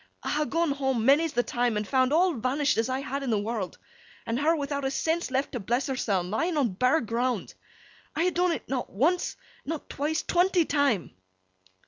[0.23, 3.29] I ha' gone home, many's the time, and found all vanished as I had in
[3.29, 3.77] the world,
[4.25, 7.53] and her without a sense left to bless herseln lying on bare ground.
[8.15, 11.11] I ha' dun 't not once, not twice—twenty time!